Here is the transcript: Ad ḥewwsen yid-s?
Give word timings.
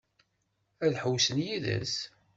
Ad 0.85 0.93
ḥewwsen 1.01 1.37
yid-s? 1.45 1.95